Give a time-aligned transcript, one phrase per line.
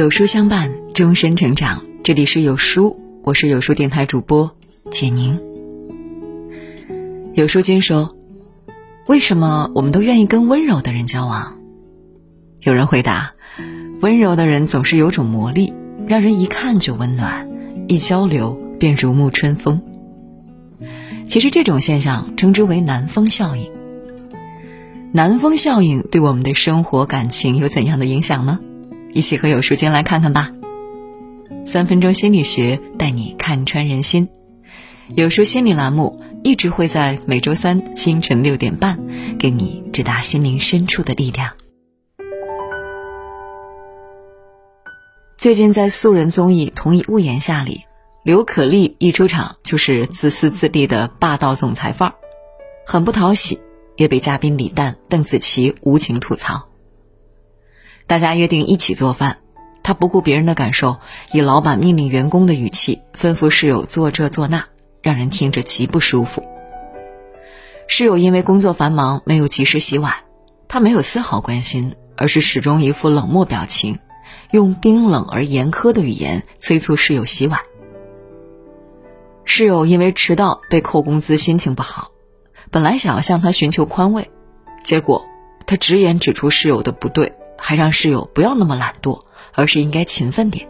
[0.00, 1.84] 有书相伴，终身成长。
[2.02, 4.56] 这里是有书，我是有书电台主播
[4.90, 5.38] 简宁。
[7.34, 8.16] 有书君说
[9.08, 11.58] ：“为什么我们都愿意跟温柔的人交往？”
[12.64, 13.34] 有人回答
[14.00, 15.70] ：“温柔的人总是有种魔力，
[16.06, 17.46] 让人一看就温暖，
[17.86, 19.82] 一交流便如沐春风。”
[21.28, 23.70] 其实这种现象称之为南风效应。
[25.12, 28.60] 南风效应对我们的生活感情有怎样的影响呢？
[29.12, 30.50] 一起和有书君来看看吧。
[31.66, 34.28] 三分钟心理学带你看穿人心，
[35.14, 38.98] 有书心理栏目一直会在每周三清晨六点半
[39.38, 41.52] 给你直达心灵深处的力量。
[45.36, 47.82] 最近在素人综艺《同一屋檐下》里，
[48.24, 52.14] 刘可丽一出场就是自私自利的霸道总裁范儿，
[52.86, 53.58] 很不讨喜。
[53.96, 56.69] 也被嘉宾李诞、邓紫棋无情吐槽。
[58.10, 59.38] 大家约定一起做饭，
[59.84, 60.96] 他不顾别人的感受，
[61.30, 64.64] 以老板命令员工的语气吩咐室友做这做那，
[65.00, 66.42] 让人听着极不舒服。
[67.86, 70.12] 室友因为工作繁忙没有及时洗碗，
[70.66, 74.00] 他没有丝毫关心，而是始终一副冷漠表情，
[74.50, 77.60] 用冰冷而严苛的语言催促室友洗碗。
[79.44, 82.10] 室友因为迟到被扣工资，心情不好。
[82.72, 84.28] 本来想要向他寻求宽慰，
[84.82, 85.24] 结果
[85.64, 89.22] 他直言指出室友的不对，还让室友不要那么懒惰，
[89.52, 90.66] 而是应该勤奋点。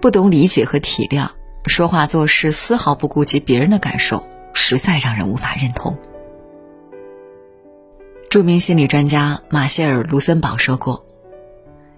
[0.00, 1.30] 不懂理解和体谅，
[1.66, 5.96] 说话做事丝毫不顾及别人的感受，实在让人无法认同。
[8.28, 11.06] 著名心理专家马歇尔·卢森堡说过：“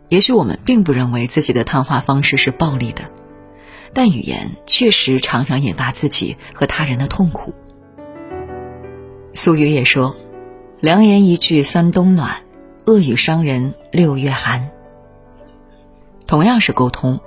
[0.09, 3.03] 也许我们并不认为自己的谈话方式是暴力的，
[3.93, 7.53] 但语言确实常常引发自己和他人的痛苦。”
[9.35, 10.17] 苏语也说
[10.81, 12.37] ：“良言一句三冬暖，
[12.87, 14.71] 恶语伤人六月寒。”
[16.27, 17.21] 同样是沟通，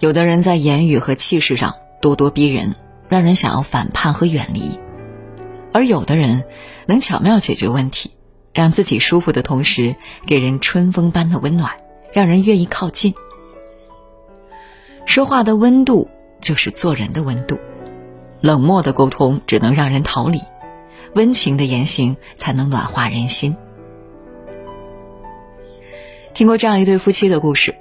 [0.00, 2.74] 有的人在言语和气势上咄咄逼人，
[3.08, 4.78] 让人想要反叛和远离；
[5.72, 6.44] 而有的人
[6.86, 8.12] 能巧妙解决问题，
[8.52, 9.96] 让自己舒服的同时，
[10.26, 11.72] 给人春风般的温暖，
[12.12, 13.14] 让人愿意靠近。
[15.04, 16.08] 说话的温度
[16.40, 17.58] 就是做人的温度，
[18.40, 20.40] 冷漠的沟通只能让人逃离。
[21.14, 23.54] 温情的言行才能暖化人心。
[26.34, 27.76] 听过这样一对夫妻的故事：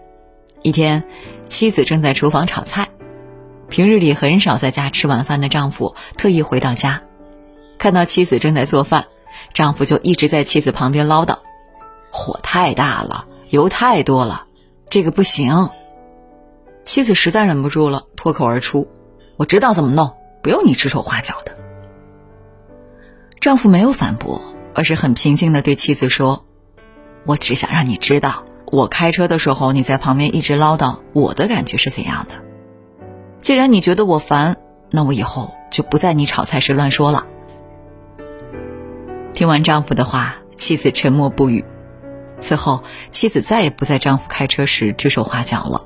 [0.62, 1.04] 一天，
[1.48, 2.88] 妻子正在厨房炒菜，
[3.68, 7.02] 平日里很少在家吃晚饭的丈夫特意回到家，
[7.80, 9.06] 看到妻子正在做饭，
[9.54, 11.40] 丈夫就一直在妻子旁边唠叨
[12.14, 14.46] ：“火太大了，油太多了，
[14.88, 15.70] 这个不行。”
[16.84, 18.88] 妻子实在忍不住了，脱口而出
[19.36, 21.58] ：“我知道怎么弄，不用你指手画脚的。”
[23.42, 24.40] 丈夫没有反驳，
[24.76, 26.46] 而是很平静的对妻子说
[27.26, 32.36] ：“我只想让你知道，我开车的时候你在旁边一直唠叨，我的感觉是怎样的。
[33.40, 34.58] 既然你觉得我烦，
[34.90, 37.26] 那我以后就不在你炒菜时乱说了。”
[39.34, 41.64] 听完丈夫的话，妻子沉默不语。
[42.40, 45.86] 此后，妻子再也不在丈夫开车时指手画脚了。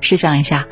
[0.00, 0.66] 试想一下，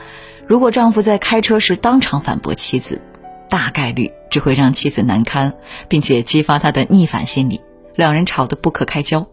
[0.47, 3.01] 如果丈夫在开车时当场反驳妻子，
[3.49, 4.13] 大概率。
[4.31, 5.55] 只会让妻子难堪，
[5.89, 7.61] 并且激发他的逆反心理，
[8.01, 9.29] 两人吵得不可开交。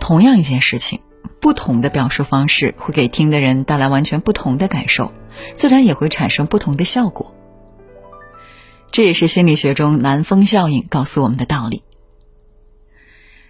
[0.00, 1.00] 同样一件事情，
[1.38, 5.12] 不同的表述方式会给听的人带来完全不同的感受，
[5.56, 7.34] 自然也会产生不同的效果。
[8.90, 11.84] 这也是心理学中南风效应告诉我们的道理。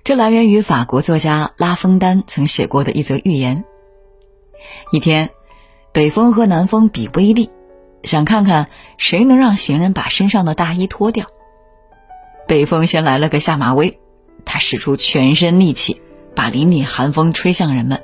[0.03, 3.65] 这来源于法国作家拉封丹曾写过的一则寓言：
[4.91, 5.31] 一天，
[5.93, 7.49] 北风和南风比威力。
[8.03, 8.67] 想看看
[8.97, 11.27] 谁能让行人把身上的大衣脱掉。
[12.51, 14.01] 北风先来了个下马威，
[14.45, 16.03] 他使出全身力气，
[16.35, 18.03] 把凛凛寒风吹向人们。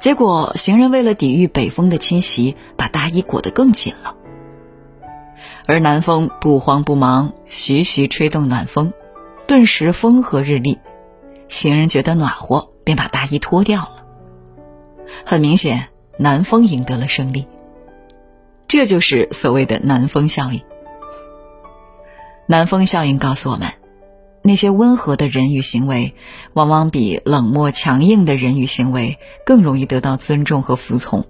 [0.00, 4.16] 结果行人为了抵御北风的侵袭，把大衣裹得更紧了。
[5.66, 8.90] 而南风不慌不忙，徐徐吹动暖风，
[9.46, 10.78] 顿时风和日丽。
[11.46, 14.06] 行人觉得暖和，便把大衣脱掉了。
[15.26, 17.46] 很明显，南风赢得了胜利。
[18.66, 20.62] 这就是所谓的南风效应。
[22.52, 23.72] 南风效应告诉我们，
[24.42, 26.14] 那些温和的人与行为，
[26.52, 31.26] 往往比冷漠强硬的人与行为更容易得到尊重和服从。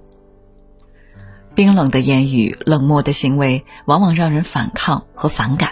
[1.55, 5.69] 冰冷的言语、冷漠的行为，往往让人反抗和反感；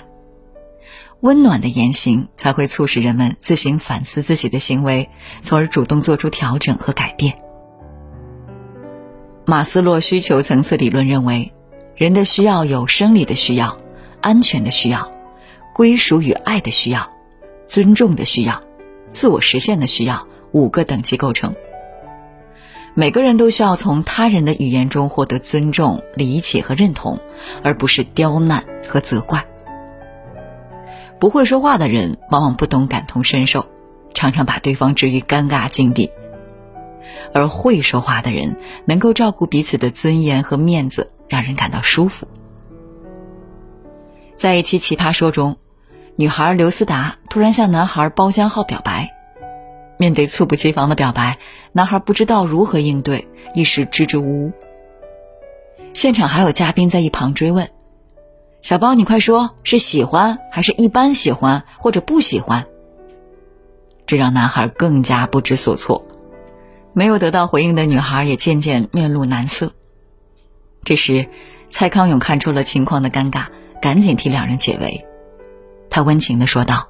[1.18, 5.10] 温暖的言行，才会促使人们自行反思自己的行为，
[5.42, 7.34] 从而主动做出调整和改变。
[9.46, 11.52] 马斯洛需求层次理论认为。
[11.96, 13.76] 人的需要有生理的需要、
[14.22, 15.12] 安全的需要、
[15.74, 17.10] 归属与爱的需要、
[17.66, 18.62] 尊重的需要、
[19.12, 21.54] 自我实现的需要五个等级构成。
[22.94, 27.20] 每个人都需要从他人的语言中获得尊重、理解和认同，
[27.62, 29.46] 而不是刁难和责怪。
[31.20, 33.66] 不会说话的人往往不懂感同身受，
[34.12, 36.10] 常常把对方置于尴尬境地；
[37.32, 38.56] 而会说话的人
[38.86, 42.26] 能够照顾彼此的尊严和面子，让人感到舒服。
[44.40, 45.58] 在一期《奇葩说》中，
[46.16, 49.10] 女孩刘思达突然向男孩包浆浩表白。
[49.98, 51.36] 面对猝不及防的表白，
[51.72, 54.52] 男孩不知道如何应对，一时支支吾吾。
[55.92, 57.68] 现场还有嘉宾在一旁追问
[58.62, 62.64] ：“小包，你快说，是喜欢还是一般喜欢或者不喜欢？”
[64.06, 66.06] 这让男孩更加不知所措。
[66.94, 69.74] 没有得到回应的女孩也渐渐面露难色。
[70.82, 71.28] 这时，
[71.68, 73.48] 蔡康永看出了情况的尴尬，
[73.80, 75.06] 赶紧替两人解围。
[75.88, 76.88] 他温情的说道。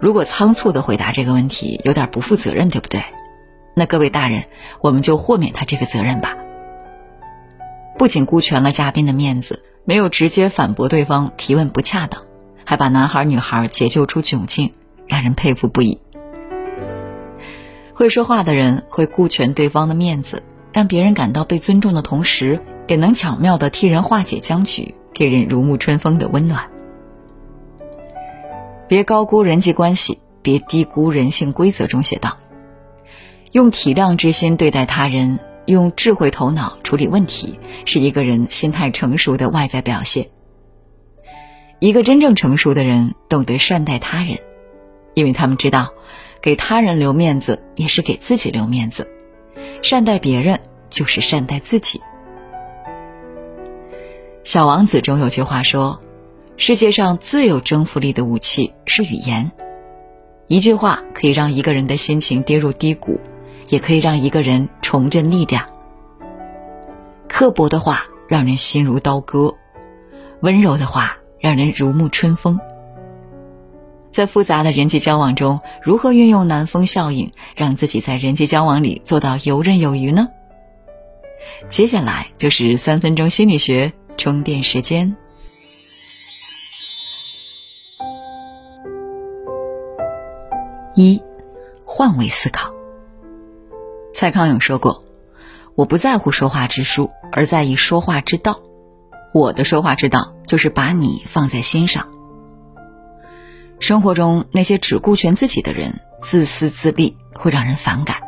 [0.00, 3.02] 如果仓促的回答这个问题有点不负责任，对不对？
[3.74, 4.44] 那各位大人，
[4.80, 6.36] 我们就豁免他这个责任吧。
[7.98, 12.22] 不仅顾全了嘉宾的面子，没有直接反驳对方提问不恰当，
[12.64, 14.72] 还把男孩女孩解救出窘境，
[15.06, 16.00] 让人佩服不已。
[17.92, 20.42] 会说话的人会顾全对方的面子，
[20.72, 26.70] 让别人感到被尊重的同时，也能巧妙的替人化解僵局，给人如沐春风的温暖。
[28.88, 31.86] 别高估人际关系，别低估人性规则。
[31.86, 32.38] 中写道
[33.52, 40.28] ：“用体谅之心对待他人，用智慧头脑处理问题，是一个人心态成熟的外在表现。
[41.80, 44.38] 一个真正成熟的人，懂得善待他人，
[45.12, 45.92] 因为他们知道，
[46.40, 49.06] 给他人留面子也是给自己留面子，
[49.82, 50.58] 善待别人
[50.88, 52.00] 就是善待自己。”
[54.42, 56.00] 《小王子》中有句话说。
[56.56, 59.50] 世界上最有征服力的武器是语言，
[60.46, 63.18] 一句话可以让一个人的心情跌入低谷，
[63.70, 65.66] 也可以让一个人重振力量。
[67.26, 69.54] 刻薄的话让人心如刀割，
[70.40, 72.60] 温柔的话让人如沐春风。
[74.10, 80.28] 在复杂的人际交往中，如何运用南风效应，让自己在人际交往里做到游刃有余呢？
[81.68, 85.16] 接下来就是三分钟心理学充电时间。
[90.94, 91.22] 一，
[91.86, 92.70] 换位思考。
[94.12, 95.02] 蔡康永说过
[95.74, 98.60] ：“我不在乎说话之术，而在意说话之道。
[99.32, 102.06] 我的说话之道，就是把你放在心上。”
[103.80, 108.18] 生活中那些只顾全自己的人，自私自利，会让人反感；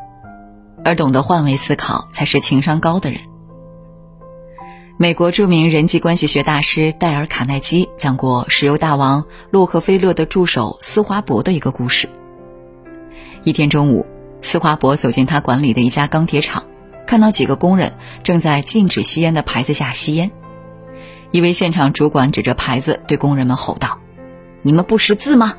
[0.86, 3.20] 而懂得换位思考，才是情商高的人。
[5.02, 12.08] 美国著名人际关系学大师戴尔·卡耐基讲过石油大王洛克菲勒的助手斯华伯的一个故事。
[13.42, 14.06] 一天中午，
[14.42, 16.62] 斯华伯走进他管理的一家钢铁厂，
[17.04, 20.30] 看到几个工人正在禁止吸烟的牌子下吸烟。
[21.32, 23.98] 一位现场主管指着牌子对工人们吼道
[24.62, 25.56] ：“你们不识字吗？”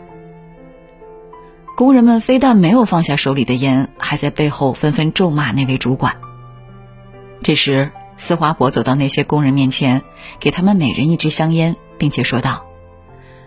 [1.75, 6.15] 工人们非但没有放下手里的烟，还在背后纷纷咒骂那位主管。
[7.41, 7.91] 这时，
[8.23, 10.01] 斯华伯走到那些工人面前，
[10.39, 12.65] 给他们每人一支香烟，并且说道：“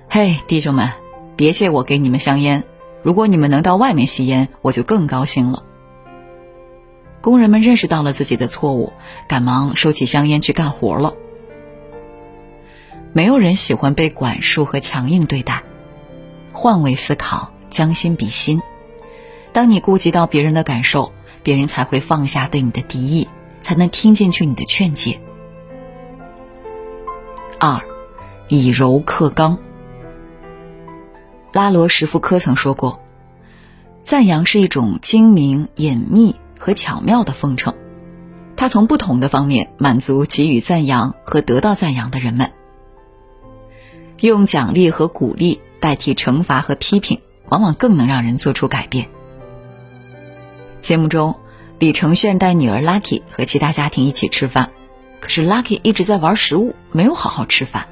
[0.06, 0.92] 嘿，弟兄们，
[1.34, 2.62] 别谢我给你们香烟。”
[3.02, 5.62] 如果你们能到外面吸烟，我就更高兴了。
[7.22, 8.92] 工人们认识到了自己的错误，
[9.26, 11.14] 赶忙收起香烟去干活了。
[13.14, 15.62] 没有人喜欢被管束和强硬对待，
[16.52, 18.60] 换位思考，将心比心。
[19.54, 21.12] 当你顾及到别人的感受，
[21.42, 23.26] 别人才会放下对你的敌意，
[23.66, 25.20] 才能听进去你的劝解。
[27.58, 27.80] 二，
[28.46, 29.58] 以柔克刚。
[31.52, 33.00] 拉罗什福科曾说过
[34.04, 37.74] ：“赞扬是一种精明、隐秘和巧妙的奉承，
[38.54, 42.52] 它从不同的方面满足给予赞扬和得到赞扬的人们。
[44.20, 49.08] 用奖励和鼓励代替惩罚和批评，往往更能让人做出改变。”
[50.80, 51.34] 节目中，
[51.78, 54.70] 李承铉带女儿 Lucky 和其他家庭一起吃饭，
[55.20, 57.86] 可是 Lucky 一直在玩食物，没有好好吃饭。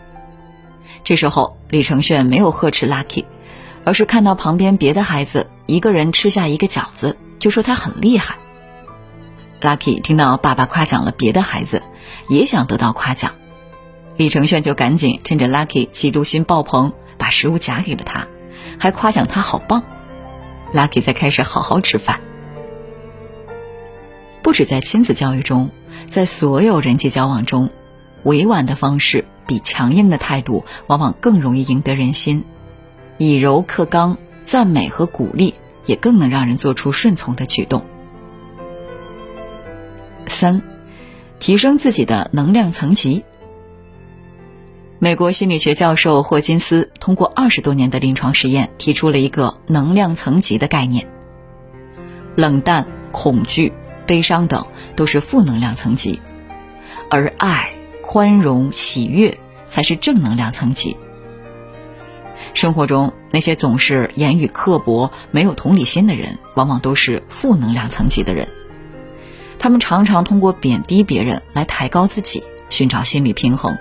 [1.04, 3.24] 这时候，李承铉没有呵斥 Lucky。
[3.86, 8.36] 而是看到旁边别的孩子一个人吃下一个饺子，就说他很厉害。
[9.60, 11.82] Lucky 听到爸爸夸奖了别的孩子，
[12.30, 13.34] 也想得到夸奖。
[14.16, 18.26] 李承铉就赶紧趁着 Lucky 嫉妒心爆棚，把食物夹给了他，
[18.78, 19.82] 还夸奖他好棒。
[20.72, 22.20] Lucky 才开始好好吃饭。
[24.44, 25.70] 不止在亲子教育中，
[26.06, 27.70] 在所有人际交往中，
[28.24, 32.44] 委婉的方式比强硬的态度往往更容易赢得人心。
[33.16, 35.54] 以柔克刚，赞美和鼓励
[35.86, 37.86] 也更能让人做出顺从的举动。
[40.26, 40.60] 三，
[41.38, 43.24] 提升自己的能量层级。
[44.98, 51.06] 美国心理学教授霍金斯通过二十多年的临床实验，提出了一个能量层级的概念。
[52.36, 53.72] 冷淡、恐惧、
[54.06, 56.20] 悲伤等都是负能量层级，
[57.10, 60.96] 而爱、宽容、喜悦才是正能量层级。
[62.52, 68.48] 生活中那些总是言语刻薄、没有同理心的人，往往都是负能量层级的人。
[69.58, 73.76] 他们常常通过贬低别人来抬高自己，寻找心理平衡。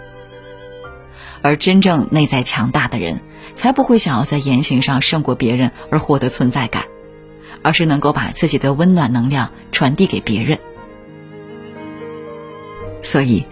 [1.41, 3.21] 而真正内在强大的人，
[3.53, 6.85] 才不会想要在言行上胜过别人而获得存在感，
[7.61, 10.57] 而是能够把自己的温暖能量传递给别人。
[13.01, 13.43] 所以，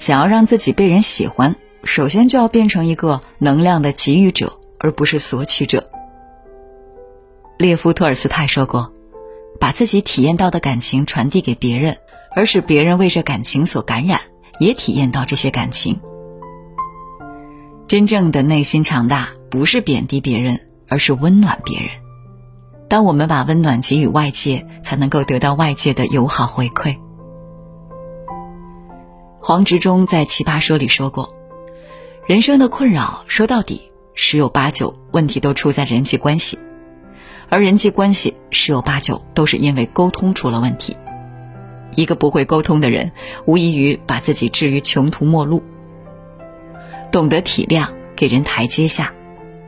[0.00, 1.54] 想要让自己被人喜欢，
[1.84, 5.88] 首先就要变成一个能量的给予者，而不是索取者。
[7.56, 8.92] 列夫·托尔斯泰说过
[9.60, 11.96] ：“把自己体验到的感情传递给别人，
[12.34, 14.20] 而使别人为这感情所感染，
[14.58, 15.96] 也体验到这些感情。”
[17.86, 21.88] 真正的内心强大，不是贬低别人，而是温暖别人。
[22.88, 26.96] 当我们把温暖给予外界，才能够得到外界的友好回馈。
[29.40, 31.34] 黄执中在《奇葩说》里说过
[32.26, 36.58] ：“人生的困扰，说到底，十有八九问题都出在人际关系，
[37.48, 40.96] 而人际关系十有八九都是因为沟通出了问题。
[41.96, 43.10] 一个不会沟通的人，
[43.46, 45.62] 无异于把自己置于穷途末路。”
[47.10, 49.06] 懂得体谅，给人台阶下；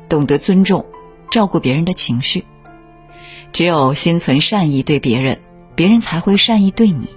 [0.08, 0.84] 懂得尊重，
[1.30, 2.44] 照顾别人的情绪。
[3.58, 5.40] 只有心存善意对别人，
[5.74, 7.08] 别人才会善意对你。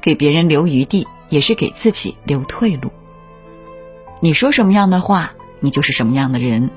[0.00, 2.90] 给别人留余地，也是给自己留退路。
[4.20, 6.70] 你说什么样的话，你就是什么样的人；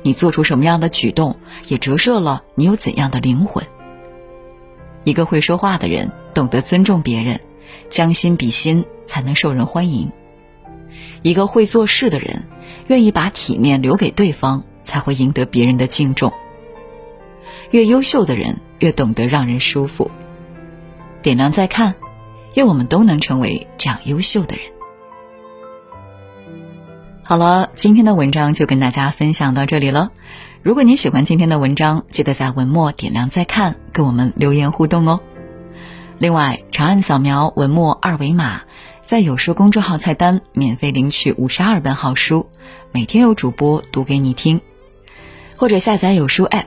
[0.00, 1.36] 你做出什么样的举动，
[1.68, 3.62] 也折射了你有怎样的灵魂。
[5.04, 7.38] 一个会说话的人，懂得尊重别人，
[7.90, 10.10] 将心比心，才能受人欢迎。
[11.20, 12.48] 一个会做事的人，
[12.86, 16.32] 愿意把体面留给对方，才会赢得别人的敬重。
[17.74, 20.08] 越优秀的人，越懂得让人舒服。
[21.22, 21.96] 点亮再看，
[22.54, 24.64] 愿我们都能成为这样优秀的人。
[27.24, 30.12] 好了，今天的文章就跟大家分享到这里了。
[30.62, 35.18] 如果你喜欢今天的文章，记得在文末点亮再看，跟我们留言互动哦。
[36.18, 38.60] 另外，长按扫描文末二维码。
[39.04, 42.48] 在有书公众号菜单免费领取五十二本好书，
[42.92, 44.60] 每天有主播读给你听，
[45.56, 46.66] 或者下载有书 App，